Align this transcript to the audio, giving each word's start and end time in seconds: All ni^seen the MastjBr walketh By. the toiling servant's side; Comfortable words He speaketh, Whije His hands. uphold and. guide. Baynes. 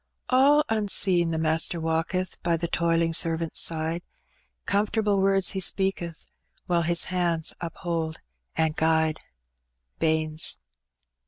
All 0.31 0.63
ni^seen 0.67 1.29
the 1.31 1.37
MastjBr 1.37 1.79
walketh 1.79 2.41
By. 2.41 2.57
the 2.57 2.67
toiling 2.67 3.13
servant's 3.13 3.59
side; 3.59 4.01
Comfortable 4.65 5.19
words 5.21 5.51
He 5.51 5.59
speaketh, 5.59 6.31
Whije 6.67 6.85
His 6.87 7.03
hands. 7.03 7.53
uphold 7.61 8.17
and. 8.57 8.75
guide. 8.75 9.19
Baynes. 9.99 10.57